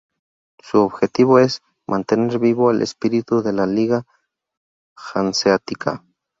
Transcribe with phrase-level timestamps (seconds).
[0.59, 4.07] Su objetivo es "mantener vivo el espíritu de la Liga
[4.95, 6.03] Hanseática".